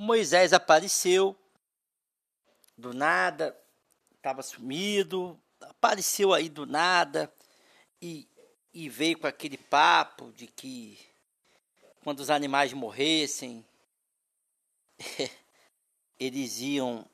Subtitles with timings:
[0.00, 1.36] Moisés apareceu
[2.76, 3.60] do nada,
[4.14, 7.34] estava sumido, apareceu aí do nada
[8.00, 8.28] e,
[8.72, 10.96] e veio com aquele papo de que
[12.04, 13.66] quando os animais morressem,
[16.16, 17.04] eles iam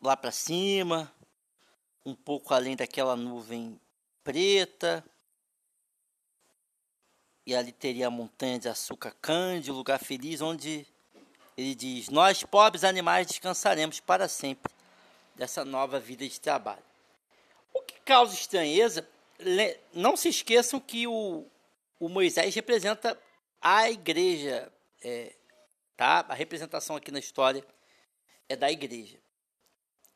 [0.00, 1.14] lá para cima,
[2.06, 3.78] um pouco além daquela nuvem
[4.22, 5.04] preta.
[7.44, 10.86] E ali teria a montanha de açúcar cândido, lugar feliz, onde
[11.56, 14.72] ele diz: Nós, pobres animais, descansaremos para sempre
[15.34, 16.82] dessa nova vida de trabalho.
[17.72, 19.08] O que causa estranheza,
[19.92, 21.46] não se esqueçam que o,
[21.98, 23.18] o Moisés representa
[23.60, 24.70] a igreja,
[25.02, 25.32] é,
[25.96, 26.24] tá?
[26.28, 27.64] A representação aqui na história
[28.48, 29.18] é da igreja.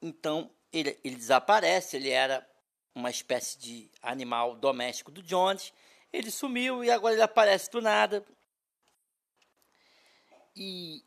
[0.01, 2.47] Então, ele, ele desaparece, ele era
[2.95, 5.73] uma espécie de animal doméstico do Jones,
[6.13, 8.25] ele sumiu e agora ele aparece do nada.
[10.55, 11.05] E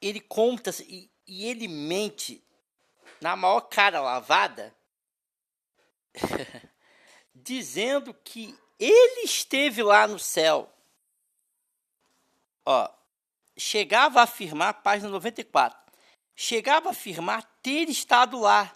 [0.00, 2.44] ele conta e, e ele mente
[3.20, 4.74] na maior cara lavada,
[7.34, 10.70] dizendo que ele esteve lá no céu.
[12.66, 12.88] Ó,
[13.56, 15.92] chegava a afirmar, página 94,
[16.34, 18.72] chegava a afirmar ter estado lá,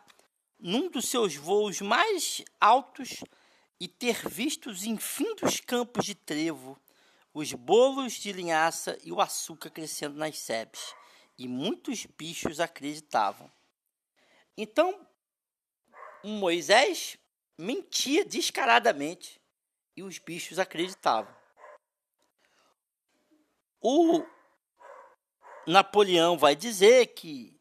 [0.58, 3.22] num dos seus voos mais altos,
[3.80, 6.80] e ter visto os infindos campos de trevo,
[7.32, 10.94] os bolos de linhaça e o açúcar crescendo nas sebes.
[11.38, 13.50] E muitos bichos acreditavam.
[14.56, 15.06] Então,
[16.24, 17.16] Moisés
[17.56, 19.40] mentia descaradamente
[19.96, 21.34] e os bichos acreditavam.
[23.80, 24.24] O
[25.66, 27.56] Napoleão vai dizer que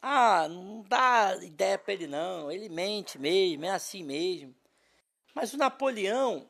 [0.00, 4.54] ah, não dá ideia para ele não, ele mente mesmo, é assim mesmo.
[5.34, 6.48] Mas o Napoleão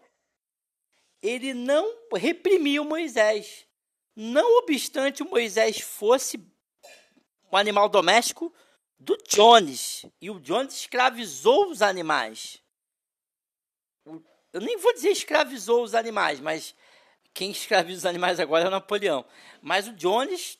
[1.22, 3.66] ele não reprimiu Moisés.
[4.14, 6.38] Não obstante Moisés fosse
[7.50, 8.52] um animal doméstico
[8.98, 12.62] do Jones, e o Jones escravizou os animais.
[14.52, 16.74] Eu nem vou dizer escravizou os animais, mas
[17.34, 19.24] quem escraviza os animais agora é o Napoleão.
[19.60, 20.58] Mas o Jones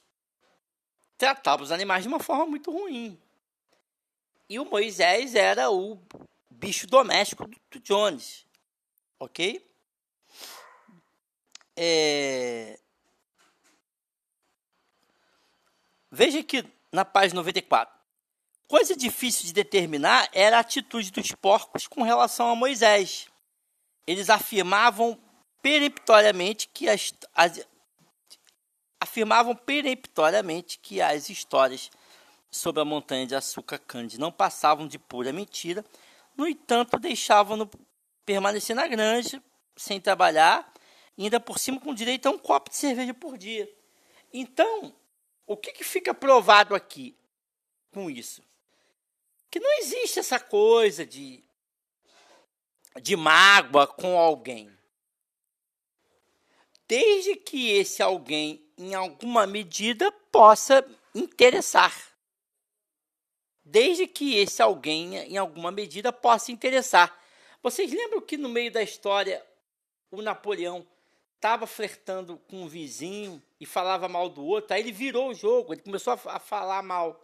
[1.17, 3.21] tratava os animais de uma forma muito ruim.
[4.49, 5.99] E o Moisés era o
[6.51, 8.47] bicho doméstico do, Jones.
[9.19, 9.65] Ok?
[11.77, 12.79] É...
[16.15, 16.63] Veja que
[16.93, 17.99] na página 94.
[18.69, 23.29] Coisa difícil de determinar era a atitude dos porcos com relação a Moisés.
[24.07, 25.19] Eles afirmavam
[25.63, 27.67] peremptoriamente que as, as
[29.01, 31.91] afirmavam peremptoriamente que as histórias
[32.51, 35.83] sobre a montanha de açúcar Candy não passavam de pura mentira.
[36.37, 37.71] No entanto, deixavam-no
[38.27, 39.43] permanecer na granja,
[39.77, 40.71] sem trabalhar,
[41.19, 43.67] ainda por cima com direito a um copo de cerveja por dia.
[44.33, 44.95] Então,
[45.47, 47.17] o que, que fica provado aqui
[47.91, 48.43] com isso?
[49.51, 51.43] Que não existe essa coisa de,
[53.01, 54.71] de mágoa com alguém.
[56.89, 61.95] Desde que esse alguém, em alguma medida, possa interessar.
[63.65, 67.19] Desde que esse alguém, em alguma medida, possa interessar.
[67.63, 69.45] Vocês lembram que no meio da história
[70.11, 70.87] o Napoleão
[71.43, 75.73] estava flertando com um vizinho e falava mal do outro, aí ele virou o jogo,
[75.75, 77.21] ele começou a, a falar mal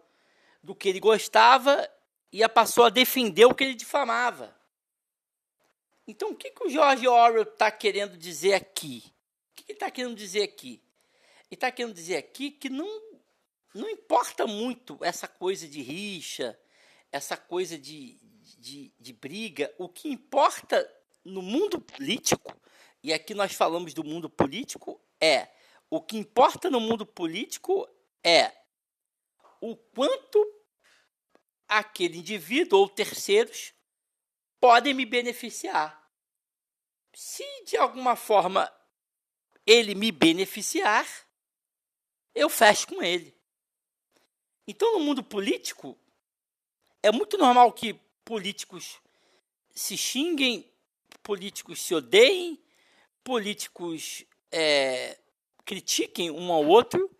[0.61, 1.89] do que ele gostava
[2.29, 4.53] e passou a defender o que ele difamava.
[6.05, 9.05] Então, o que, que o George Orwell está querendo dizer aqui?
[9.51, 10.83] O que ele está querendo dizer aqui?
[11.49, 13.01] Ele está querendo dizer aqui que não,
[13.73, 16.59] não importa muito essa coisa de rixa,
[17.09, 18.19] essa coisa de,
[18.57, 19.73] de, de briga.
[19.77, 20.85] O que importa
[21.23, 22.53] no mundo político
[23.03, 25.49] e aqui nós falamos do mundo político, é
[25.89, 27.87] o que importa no mundo político
[28.23, 28.53] é
[29.61, 30.45] o quanto
[31.67, 33.73] aquele indivíduo ou terceiros
[34.59, 35.97] podem me beneficiar.
[37.13, 38.71] Se de alguma forma
[39.65, 41.07] ele me beneficiar,
[42.33, 43.37] eu fecho com ele.
[44.67, 45.97] Então, no mundo político,
[47.01, 47.93] é muito normal que
[48.23, 48.99] políticos
[49.71, 50.71] se xinguem,
[51.23, 52.61] políticos se odeiem,
[53.29, 55.15] políticos é,
[55.63, 57.15] critiquem um ao outro,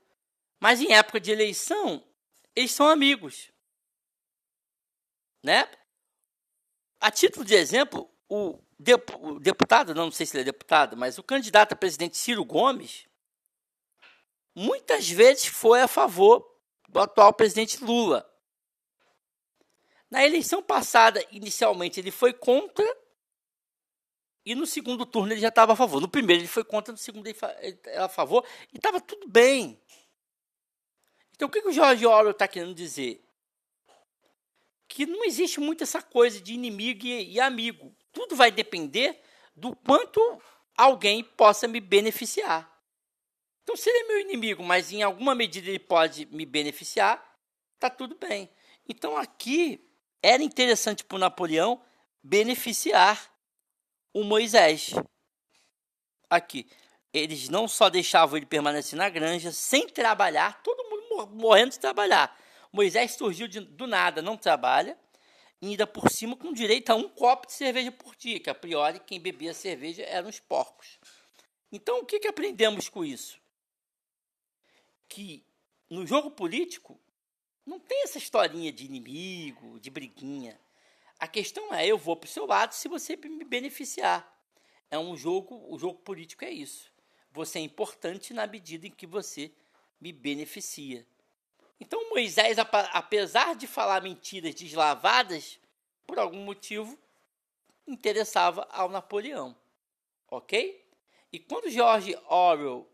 [0.60, 2.04] mas em época de eleição,
[2.56, 3.52] eles são amigos.
[5.44, 5.70] Né?
[7.00, 8.60] A título de exemplo, o,
[9.40, 13.06] deputado, não sei se ele é deputado, mas o candidato a presidente Ciro Gomes,
[14.56, 16.44] muitas vezes foi a favor
[16.88, 18.28] do atual presidente Lula.
[20.10, 22.84] Na eleição passada, inicialmente, ele foi contra
[24.46, 26.02] e no segundo turno ele já estava a favor.
[26.02, 27.38] No primeiro ele foi contra, no segundo ele
[27.86, 28.46] era a favor.
[28.74, 29.82] E estava tudo bem.
[31.36, 33.24] Então o que, que o George Orwell está querendo dizer?
[34.88, 37.96] Que não existe muito essa coisa de inimigo e, e amigo.
[38.12, 39.22] Tudo vai depender
[39.56, 40.20] do quanto
[40.76, 42.70] alguém possa me beneficiar.
[43.64, 47.24] Então, se ele é meu inimigo, mas em alguma medida ele pode me beneficiar,
[47.78, 48.50] tá tudo bem.
[48.88, 49.88] Então, aqui
[50.24, 51.80] era interessante para o Napoleão
[52.24, 53.29] beneficiar
[54.14, 54.92] o Moisés.
[56.30, 56.70] Aqui,
[57.14, 62.38] eles não só deixavam ele permanecer na granja sem trabalhar, todo mundo morrendo de trabalhar.
[62.72, 64.98] Moisés surgiu de, do nada, não trabalha,
[65.62, 68.56] e ainda por cima com direito a um copo de cerveja por dia, que a
[68.56, 71.00] priori quem bebia cerveja eram os porcos.
[71.72, 73.40] Então, o que, que aprendemos com isso?
[75.10, 75.44] que
[75.90, 76.98] no jogo político
[77.66, 80.58] não tem essa historinha de inimigo, de briguinha.
[81.20, 84.26] A questão é, eu vou para o seu lado se você me beneficiar.
[84.90, 86.92] É um jogo, o jogo político é isso.
[87.32, 89.52] Você é importante na medida em que você
[90.00, 91.06] me beneficia.
[91.80, 95.60] Então Moisés, apesar de falar mentiras deslavadas,
[96.08, 96.98] por algum motivo,
[97.86, 99.56] interessava ao Napoleão.
[100.30, 100.86] Ok?
[101.32, 102.90] E quando George Orwell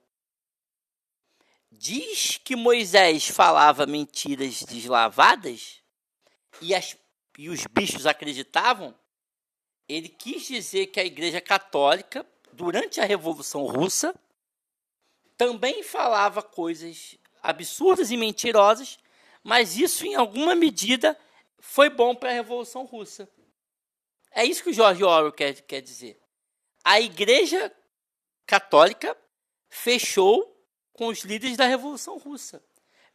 [1.72, 5.82] diz que Moisés falava mentiras deslavadas
[6.62, 6.98] e, as,
[7.38, 8.96] e os bichos acreditavam,
[9.88, 14.16] ele quis dizer que a Igreja Católica, durante a Revolução Russa,
[15.38, 18.98] também falava coisas absurdas e mentirosas,
[19.44, 21.18] mas isso, em alguma medida,
[21.60, 23.30] foi bom para a Revolução Russa.
[24.32, 26.20] É isso que o George Orwell quer, quer dizer.
[26.84, 27.72] A Igreja
[28.46, 29.16] Católica
[29.70, 30.56] fechou
[30.94, 32.64] com os líderes da Revolução Russa.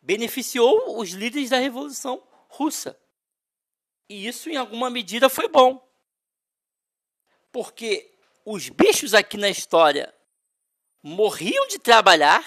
[0.00, 2.98] Beneficiou os líderes da Revolução Russa.
[4.10, 5.80] E isso, em alguma medida, foi bom.
[7.52, 8.12] Porque
[8.44, 10.12] os bichos aqui na história
[11.00, 12.44] morriam de trabalhar,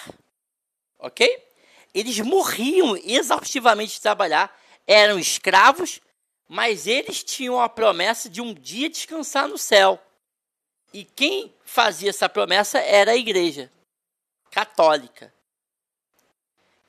[1.00, 1.42] ok?
[1.94, 4.54] Eles morriam exaustivamente de trabalhar,
[4.86, 6.01] eram escravos,
[6.50, 9.98] mas eles tinham a promessa de um dia descansar no céu.
[10.92, 13.71] E quem fazia essa promessa era a igreja
[14.51, 15.33] católica.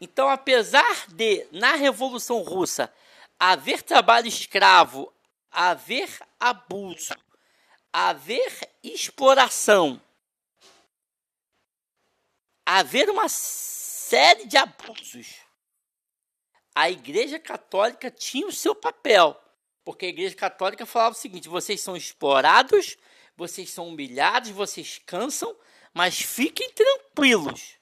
[0.00, 2.92] Então, apesar de, na Revolução Russa,
[3.38, 5.12] haver trabalho escravo,
[5.50, 6.08] haver
[6.38, 7.14] abuso,
[7.92, 10.00] haver exploração,
[12.66, 15.44] haver uma série de abusos,
[16.74, 19.40] a Igreja Católica tinha o seu papel.
[19.84, 22.96] Porque a Igreja Católica falava o seguinte: vocês são explorados,
[23.36, 25.54] vocês são humilhados, vocês cansam,
[25.92, 27.76] mas fiquem tranquilos,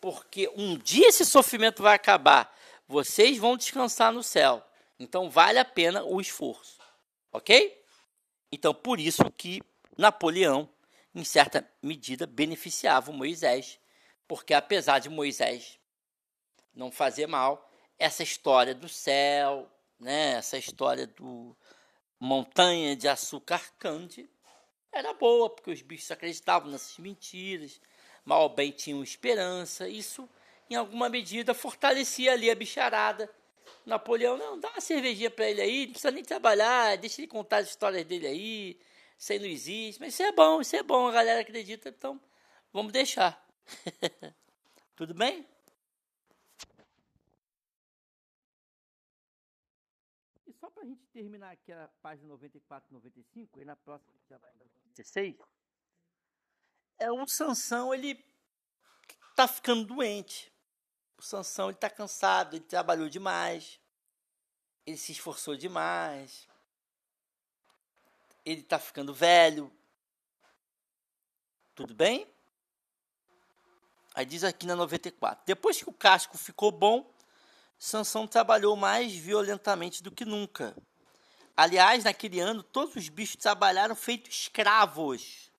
[0.00, 2.54] porque um dia esse sofrimento vai acabar.
[2.88, 4.64] Vocês vão descansar no céu.
[4.98, 6.78] Então vale a pena o esforço.
[7.32, 7.82] Ok?
[8.50, 9.62] Então por isso que
[9.96, 10.68] Napoleão,
[11.14, 13.78] em certa medida, beneficiava Moisés,
[14.28, 15.78] porque apesar de Moisés
[16.74, 21.56] não fazer mal, essa história do céu, né, essa história do
[22.20, 24.28] montanha de açúcar cande,
[24.92, 27.80] era boa, porque os bichos acreditavam nessas mentiras,
[28.24, 29.88] mal ou bem tinham esperança.
[29.88, 30.28] Isso,
[30.70, 33.30] em alguma medida, fortalecia ali a bicharada.
[33.86, 37.58] Napoleão, não, dá uma cervejinha para ele aí, não precisa nem trabalhar, deixa ele contar
[37.58, 38.80] as histórias dele aí,
[39.16, 40.00] isso aí não existe.
[40.00, 42.20] Mas isso é bom, isso é bom, a galera acredita, então
[42.72, 43.40] vamos deixar.
[44.96, 45.46] Tudo bem?
[50.48, 54.36] E só para a gente terminar aqui a página 94 95, e na próxima já
[54.36, 54.50] vai
[54.96, 55.36] 16,
[56.98, 58.24] é o Sansão, ele
[59.36, 60.52] tá ficando doente.
[61.18, 63.80] O Sansão, ele tá cansado, ele trabalhou demais.
[64.86, 66.46] Ele se esforçou demais.
[68.44, 69.72] Ele tá ficando velho.
[71.74, 72.26] Tudo bem?
[74.14, 75.44] Aí diz aqui na 94.
[75.44, 77.12] Depois que o casco ficou bom,
[77.78, 80.74] Sansão trabalhou mais violentamente do que nunca.
[81.56, 85.50] Aliás, naquele ano, todos os bichos trabalharam feito escravos.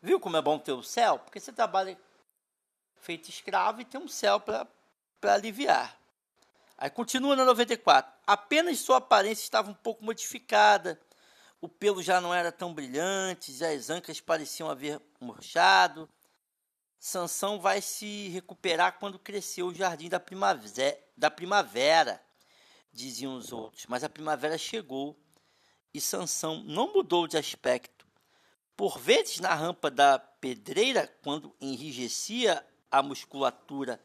[0.00, 1.18] Viu como é bom ter o céu?
[1.18, 1.98] Porque você trabalha
[3.02, 4.66] feito escravo e tem um céu para
[5.24, 5.98] aliviar.
[6.78, 8.12] Aí continua na 94.
[8.26, 10.98] Apenas sua aparência estava um pouco modificada.
[11.60, 16.08] O pelo já não era tão brilhante, as ancas pareciam haver murchado.
[16.98, 22.22] Sansão vai se recuperar quando cresceu o jardim da primavera, da primavera
[22.92, 23.86] diziam os outros.
[23.86, 25.16] Mas a primavera chegou
[25.92, 28.06] e Sansão não mudou de aspecto.
[28.76, 33.98] Por vezes, na rampa da pedreira, quando enrijecia a musculatura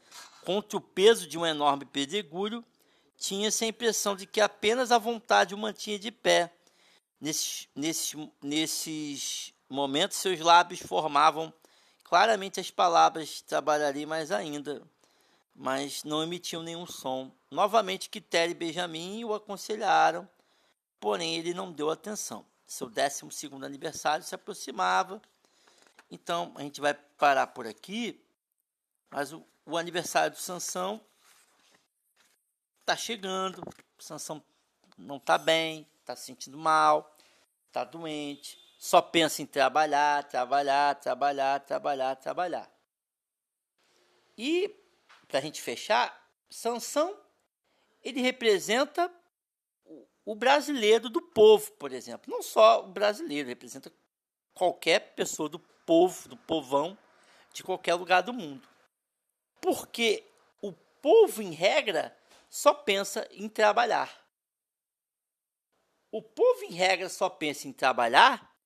[0.44, 2.64] contra o peso de um enorme pedregulho,
[3.18, 6.50] tinha-se a impressão de que apenas a vontade o mantinha de pé.
[7.20, 11.52] Nesses, nesses, nesses momentos, seus lábios formavam
[12.02, 14.82] claramente as palavras: trabalharei mais ainda.
[15.54, 17.30] mas não emitiam nenhum som.
[17.50, 20.28] Novamente, Quitéria e Benjamin o aconselharam,
[21.00, 22.46] porém ele não deu atenção.
[22.66, 23.22] Seu 12
[23.62, 25.20] aniversário se aproximava,
[26.10, 28.20] então a gente vai parar por aqui,
[29.10, 31.00] mas o, o aniversário do Sansão
[32.80, 33.62] está chegando,
[33.98, 34.42] Sansão
[34.96, 37.16] não está bem, está se sentindo mal,
[37.66, 42.70] está doente, só pensa em trabalhar, trabalhar, trabalhar, trabalhar, trabalhar.
[44.36, 44.74] E,
[45.26, 46.16] para a gente fechar,
[46.48, 47.18] Sansão,
[48.02, 49.12] ele representa
[50.24, 52.30] o brasileiro do povo, por exemplo.
[52.30, 53.90] Não só o brasileiro, representa
[54.52, 56.96] qualquer pessoa do povo, do povão,
[57.52, 58.67] de qualquer lugar do mundo.
[59.60, 60.24] Porque
[60.60, 62.16] o povo, em regra,
[62.48, 64.26] só pensa em trabalhar.
[66.10, 68.56] O povo, em regra, só pensa em trabalhar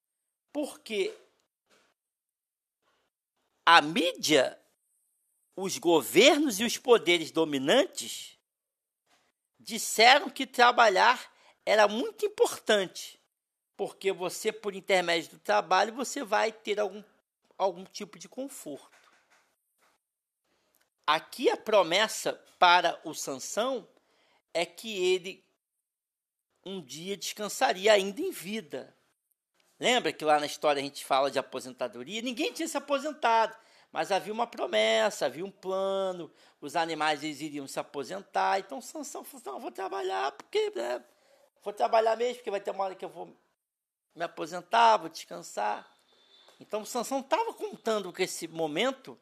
[0.53, 1.15] porque
[3.65, 4.59] a mídia
[5.57, 8.39] os governos e os poderes dominantes
[9.59, 11.31] disseram que trabalhar
[11.65, 13.21] era muito importante,
[13.77, 17.03] porque você, por intermédio do trabalho, você vai ter algum,
[17.57, 18.92] algum tipo de conforto.
[21.07, 23.89] Aqui a promessa para o Sansão
[24.55, 25.45] é que ele
[26.65, 28.97] um dia descansaria ainda em vida.
[29.81, 32.23] Lembra que lá na história a gente fala de aposentadoria?
[32.23, 33.57] Ninguém tinha se aposentado.
[33.91, 36.33] Mas havia uma promessa, havia um plano,
[36.63, 38.59] os animais eles iriam se aposentar.
[38.59, 41.05] Então Sansão falou: não, vou trabalhar, porque né,
[41.63, 43.37] vou trabalhar mesmo, porque vai ter uma hora que eu vou
[44.15, 45.87] me aposentar, vou descansar.
[46.59, 49.21] Então Sansão estava contando com esse momento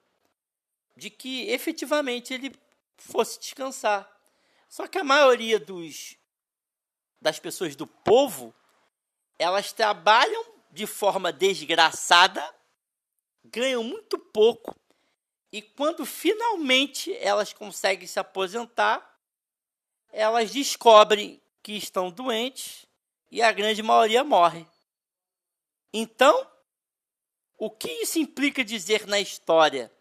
[0.97, 2.55] de que efetivamente ele
[2.97, 4.11] fosse descansar.
[4.69, 6.17] Só que a maioria dos
[7.21, 8.55] das pessoas do povo,
[9.39, 12.43] elas trabalham de forma desgraçada
[13.45, 14.75] ganham muito pouco
[15.53, 19.19] e quando finalmente elas conseguem se aposentar,
[20.13, 22.87] elas descobrem que estão doentes
[23.31, 24.67] e a grande maioria morre.
[25.93, 26.49] Então,
[27.59, 29.93] o que isso implica dizer na história?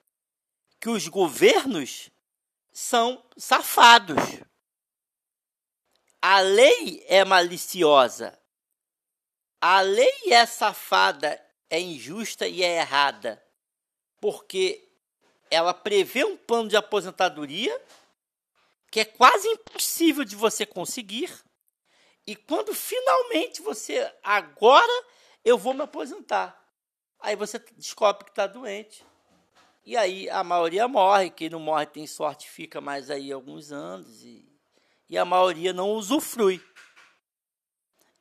[0.80, 2.10] Que os governos
[2.72, 4.18] são safados.
[6.22, 8.38] A lei é maliciosa.
[9.62, 13.44] A lei é safada é injusta e é errada,
[14.20, 14.90] porque
[15.52, 17.80] ela prevê um plano de aposentadoria
[18.90, 21.32] que é quase impossível de você conseguir.
[22.26, 25.06] E quando finalmente você agora
[25.46, 26.60] eu vou me aposentar,
[27.20, 29.06] aí você descobre que está doente.
[29.90, 34.24] E aí a maioria morre, quem não morre tem sorte, fica mais aí alguns anos
[34.24, 34.46] e,
[35.10, 36.62] e a maioria não usufrui.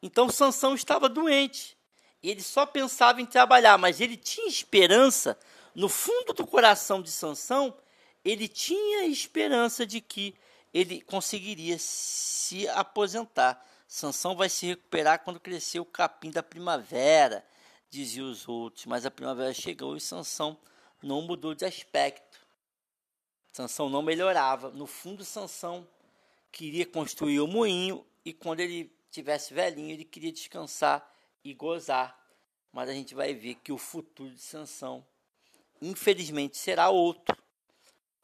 [0.02, 1.76] Então Sansão estava doente
[2.22, 5.38] ele só pensava em trabalhar, mas ele tinha esperança,
[5.74, 7.76] no fundo do coração de Sansão,
[8.24, 10.34] ele tinha esperança de que
[10.72, 13.64] ele conseguiria se aposentar.
[13.86, 17.44] Sansão vai se recuperar quando crescer o capim da primavera,
[17.88, 20.58] diziam os outros, mas a primavera chegou e Sansão
[21.02, 22.46] não mudou de aspecto.
[23.52, 24.70] Sansão não melhorava.
[24.70, 25.86] No fundo, Sansão
[26.52, 31.08] queria construir o moinho e quando ele tivesse velhinho, ele queria descansar
[31.42, 32.16] e gozar.
[32.72, 35.04] Mas a gente vai ver que o futuro de Sansão,
[35.80, 37.36] infelizmente, será outro.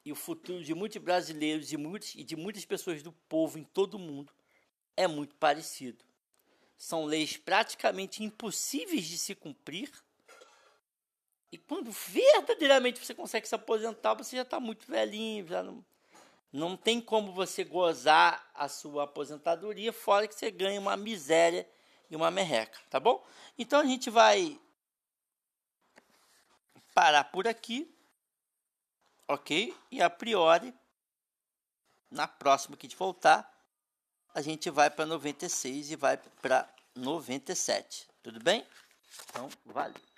[0.03, 3.63] E o futuro de muitos brasileiros e, muitos, e de muitas pessoas do povo em
[3.63, 4.31] todo o mundo
[4.95, 6.05] é muito parecido.
[6.77, 9.91] São leis praticamente impossíveis de se cumprir.
[11.51, 15.85] E quando verdadeiramente você consegue se aposentar, você já está muito velhinho, já não,
[16.51, 21.67] não tem como você gozar a sua aposentadoria, fora que você ganha uma miséria
[22.09, 23.25] e uma merreca, tá bom?
[23.57, 24.59] Então a gente vai
[26.93, 27.93] parar por aqui,
[29.27, 29.75] ok?
[29.91, 30.73] E a priori,
[32.09, 33.51] na próxima que a gente voltar,
[34.33, 38.65] a gente vai para 96 e vai para 97, tudo bem?
[39.29, 40.14] Então, valeu.